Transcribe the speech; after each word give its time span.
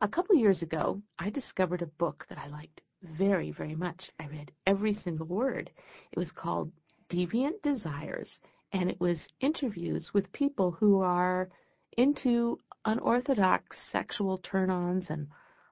A 0.00 0.08
couple 0.08 0.34
years 0.36 0.62
ago, 0.62 1.00
I 1.18 1.30
discovered 1.30 1.82
a 1.82 1.86
book 1.86 2.26
that 2.28 2.38
I 2.38 2.48
liked 2.48 2.80
very, 3.02 3.52
very 3.52 3.74
much. 3.74 4.10
I 4.18 4.26
read 4.26 4.50
every 4.66 4.92
single 4.92 5.26
word. 5.26 5.70
It 6.12 6.18
was 6.18 6.32
called 6.32 6.72
Deviant 7.08 7.62
Desires, 7.62 8.38
and 8.72 8.90
it 8.90 9.00
was 9.00 9.28
interviews 9.40 10.12
with 10.12 10.32
people 10.32 10.72
who 10.72 11.00
are 11.00 11.48
into 11.96 12.58
unorthodox 12.84 13.76
sexual 13.90 14.38
turn 14.38 14.68
ons 14.70 15.10
and 15.10 15.28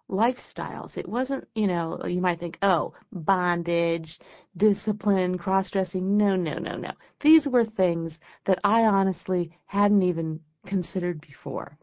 lifestyles. 0.08 0.96
It 0.96 1.09
wasn't, 1.09 1.48
you 1.54 1.66
know, 1.66 2.00
you 2.07 2.20
might 2.20 2.39
think, 2.39 2.59
oh, 2.62 2.95
bondage, 3.12 4.18
discipline, 4.57 5.39
cross 5.39 5.70
dressing. 5.70 6.16
No, 6.16 6.36
no, 6.36 6.59
no, 6.59 6.77
no. 6.77 6.93
These 7.20 7.46
were 7.46 7.64
things 7.64 8.12
that 8.46 8.61
I 8.62 8.82
honestly 8.82 9.59
hadn't 9.66 10.02
even 10.02 10.41
considered 10.66 11.20
before. 11.20 11.77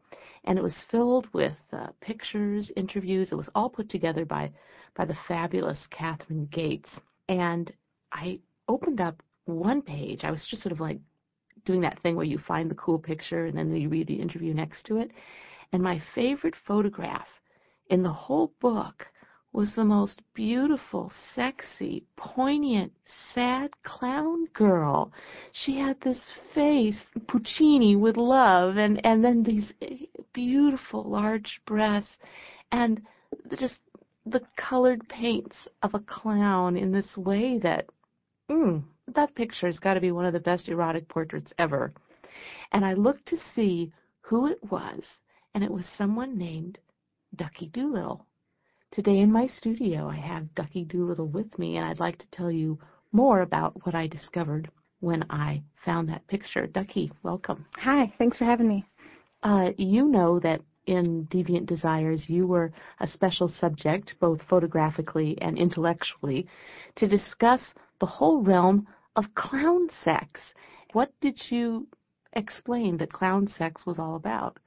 And 0.46 0.58
it 0.58 0.64
was 0.64 0.86
filled 0.90 1.28
with 1.34 1.58
uh, 1.74 1.88
pictures, 2.02 2.72
interviews. 2.76 3.32
It 3.32 3.36
was 3.36 3.50
all 3.56 3.70
put 3.70 3.90
together 3.90 4.26
by, 4.26 4.52
by 4.96 5.06
the 5.06 5.18
fabulous 5.28 5.86
Katharine 5.92 6.48
Gates. 6.52 6.90
And 7.28 7.72
I 8.12 8.40
opened 8.68 9.02
up 9.02 9.22
one 9.46 9.82
page. 9.82 10.24
I 10.24 10.32
was 10.32 10.48
just 10.50 10.64
sort 10.64 10.74
of 10.74 10.80
like 10.80 11.00
doing 11.66 11.82
that 11.82 12.02
thing 12.02 12.16
where 12.16 12.26
you 12.26 12.40
find 12.40 12.70
the 12.70 12.76
cool 12.76 13.00
picture 13.00 13.46
and 13.46 13.58
then 13.58 13.76
you 13.76 13.90
read 13.90 14.08
the 14.08 14.20
interview 14.20 14.54
next 14.54 14.84
to 14.86 14.98
it. 14.98 15.12
And 15.72 15.84
my 15.84 16.02
favorite 16.16 16.56
photograph 16.68 17.28
in 17.90 18.02
the 18.02 18.14
whole 18.14 18.54
book 18.60 19.06
was 19.52 19.74
the 19.74 19.86
most 19.86 20.22
beautiful, 20.36 21.12
sexy, 21.34 22.04
poignant, 22.16 22.92
sad 23.34 23.72
clown 23.84 24.46
girl. 24.54 25.12
She 25.52 25.80
had 25.80 26.00
this 26.02 26.32
face, 26.54 27.00
Puccini 27.28 27.96
with 27.96 28.16
love, 28.16 28.78
and, 28.78 29.04
and 29.04 29.24
then 29.24 29.44
these 29.44 29.74
beautiful 30.40 31.04
large 31.04 31.60
breasts, 31.66 32.16
and 32.72 33.02
just 33.60 33.80
the 34.26 34.42
colored 34.56 35.02
paints 35.10 35.68
of 35.84 35.94
a 35.94 36.00
clown 36.00 36.78
in 36.78 36.94
this 36.94 37.18
way 37.18 37.60
that, 37.60 37.88
mm, 38.50 38.82
that 39.14 39.36
picture's 39.36 39.80
got 39.80 39.96
to 39.96 40.00
be 40.00 40.14
one 40.14 40.26
of 40.26 40.32
the 40.32 40.40
best 40.40 40.70
erotic 40.70 41.10
portraits 41.10 41.52
ever. 41.60 41.92
And 42.72 42.86
I 42.86 42.94
looked 42.94 43.26
to 43.28 43.38
see 43.54 43.92
who 44.22 44.48
it 44.48 44.60
was, 44.72 45.04
and 45.54 45.62
it 45.62 45.72
was 45.72 45.86
someone 45.98 46.38
named 46.38 46.80
Ducky 47.36 47.68
Doolittle. 47.74 48.26
Today 48.92 49.20
in 49.20 49.30
my 49.30 49.46
studio, 49.46 50.08
I 50.08 50.16
have 50.16 50.56
Ducky 50.56 50.86
Doolittle 50.86 51.28
with 51.28 51.60
me, 51.60 51.76
and 51.76 51.86
I'd 51.86 52.00
like 52.00 52.18
to 52.20 52.32
tell 52.32 52.50
you 52.50 52.80
more 53.12 53.42
about 53.42 53.86
what 53.86 53.94
I 53.94 54.08
discovered 54.08 54.72
when 55.02 55.26
I 55.30 55.64
found 55.84 56.08
that 56.08 56.26
picture. 56.28 56.66
Ducky, 56.66 57.12
welcome. 57.24 57.66
Hi, 57.78 58.14
thanks 58.18 58.38
for 58.38 58.46
having 58.46 58.70
me. 58.70 58.86
Uh, 59.44 59.72
you 59.78 60.06
know 60.06 60.40
that 60.40 60.62
in 60.86 61.28
Deviant 61.28 61.68
Desires, 61.68 62.26
you 62.28 62.48
were 62.48 62.72
a 63.00 63.08
special 63.08 63.48
subject, 63.48 64.16
both 64.20 64.42
photographically 64.50 65.38
and 65.42 65.58
intellectually, 65.58 66.48
to 66.96 67.08
discuss 67.08 67.74
the 68.00 68.06
whole 68.06 68.42
realm 68.42 68.88
of 69.16 69.34
clown 69.36 69.88
sex. 70.04 70.42
What 70.94 71.12
did 71.22 71.40
you 71.50 71.88
explain 72.34 72.98
that 72.98 73.14
clown 73.14 73.48
sex 73.48 73.86
was 73.86 74.00
all 74.00 74.16
about? 74.16 74.58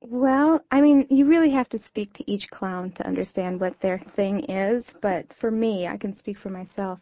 Well, 0.00 0.64
I 0.70 0.80
mean, 0.80 1.06
you 1.10 1.26
really 1.26 1.50
have 1.50 1.68
to 1.70 1.82
speak 1.84 2.14
to 2.14 2.30
each 2.30 2.48
clown 2.50 2.92
to 2.92 3.06
understand 3.06 3.60
what 3.60 3.78
their 3.82 3.98
thing 4.16 4.44
is, 4.44 4.84
but 5.02 5.26
for 5.40 5.50
me, 5.50 5.86
I 5.86 5.98
can 5.98 6.16
speak 6.16 6.38
for 6.38 6.48
myself. 6.48 6.98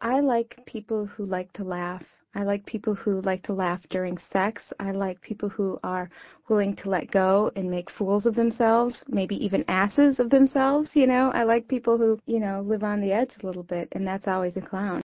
I 0.00 0.18
like 0.18 0.58
people 0.66 1.06
who 1.06 1.24
like 1.24 1.52
to 1.52 1.62
laugh. 1.62 2.02
I 2.34 2.44
like 2.44 2.64
people 2.64 2.94
who 2.94 3.20
like 3.20 3.42
to 3.44 3.52
laugh 3.52 3.80
during 3.90 4.18
sex. 4.32 4.62
I 4.80 4.92
like 4.92 5.20
people 5.20 5.48
who 5.48 5.78
are 5.84 6.08
willing 6.48 6.74
to 6.76 6.88
let 6.88 7.10
go 7.10 7.50
and 7.56 7.70
make 7.70 7.90
fools 7.90 8.26
of 8.26 8.34
themselves, 8.34 9.02
maybe 9.08 9.36
even 9.44 9.64
asses 9.68 10.18
of 10.18 10.30
themselves, 10.30 10.88
you 10.94 11.06
know. 11.06 11.30
I 11.34 11.44
like 11.44 11.68
people 11.68 11.98
who, 11.98 12.20
you 12.26 12.40
know, 12.40 12.62
live 12.66 12.84
on 12.84 13.00
the 13.00 13.12
edge 13.12 13.32
a 13.42 13.46
little 13.46 13.62
bit, 13.62 13.88
and 13.92 14.06
that's 14.06 14.28
always 14.28 14.56
a 14.56 14.60
clown. 14.60 15.00